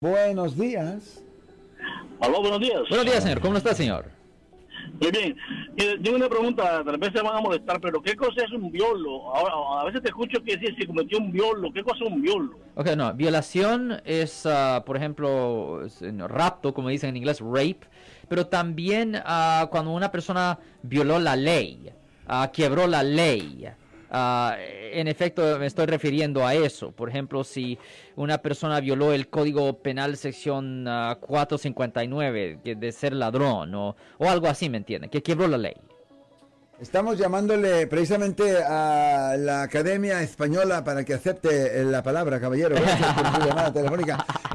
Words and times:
Buenos 0.00 0.56
días. 0.56 1.24
Aló, 2.20 2.40
buenos 2.40 2.60
días. 2.60 2.82
Buenos 2.88 3.04
días, 3.04 3.20
señor. 3.20 3.40
¿Cómo 3.40 3.56
está, 3.56 3.74
señor? 3.74 4.04
Muy 5.00 5.10
bien. 5.10 5.36
Tengo 6.04 6.16
una 6.18 6.28
pregunta, 6.28 6.84
tal 6.84 6.98
vez 6.98 7.10
se 7.12 7.20
van 7.20 7.34
a 7.34 7.40
molestar, 7.40 7.80
pero 7.80 8.00
¿qué 8.00 8.14
cosa 8.14 8.44
es 8.44 8.52
un 8.52 8.70
violo? 8.70 9.34
Ahora, 9.34 9.80
a 9.80 9.84
veces 9.86 10.02
te 10.02 10.10
escucho 10.10 10.40
que 10.44 10.56
si 10.56 10.72
se 10.76 10.86
cometió 10.86 11.18
un 11.18 11.32
violo, 11.32 11.72
¿qué 11.72 11.82
cosa 11.82 12.04
es 12.04 12.12
un 12.12 12.22
violo? 12.22 12.56
Ok, 12.76 12.90
no. 12.96 13.12
Violación 13.12 14.00
es, 14.04 14.46
ah, 14.46 14.84
por 14.86 14.96
ejemplo, 14.96 15.84
es, 15.84 16.00
eh, 16.00 16.12
no, 16.12 16.28
rapto, 16.28 16.72
como 16.72 16.90
dicen 16.90 17.10
en 17.10 17.16
inglés, 17.16 17.40
rape. 17.40 17.80
Pero 18.28 18.46
también 18.46 19.20
ah, 19.24 19.66
cuando 19.68 19.90
una 19.90 20.12
persona 20.12 20.60
violó 20.80 21.18
la 21.18 21.34
ley, 21.34 21.90
ah, 22.28 22.52
quebró 22.52 22.86
la 22.86 23.02
ley. 23.02 23.68
Ah, 24.10 24.56
en 24.58 25.08
efecto, 25.08 25.58
me 25.58 25.66
estoy 25.66 25.86
refiriendo 25.86 26.46
a 26.46 26.54
eso. 26.54 26.92
Por 26.92 27.08
ejemplo, 27.08 27.44
si 27.44 27.78
una 28.16 28.38
persona 28.38 28.80
violó 28.80 29.12
el 29.12 29.28
Código 29.28 29.78
Penal 29.78 30.16
sección 30.16 30.86
ah, 30.88 31.18
459 31.20 32.60
que 32.64 32.74
de 32.74 32.92
ser 32.92 33.12
ladrón 33.12 33.74
o, 33.74 33.96
algo 34.20 34.46
así, 34.46 34.68
¿me 34.68 34.78
entienden? 34.78 35.10
Que 35.10 35.22
quebró 35.22 35.46
la 35.48 35.58
ley. 35.58 35.74
Estamos 36.80 37.18
llamándole 37.18 37.88
precisamente 37.88 38.62
a 38.62 39.34
la 39.36 39.62
Academia 39.62 40.22
Española 40.22 40.84
para 40.84 41.04
que 41.04 41.12
acepte 41.12 41.82
la 41.84 42.04
palabra, 42.04 42.38
caballero. 42.38 42.76
Gracias 42.76 43.14
por 43.14 43.34
su 43.34 43.48
llamada 43.48 43.72
telefónica. 43.72 44.24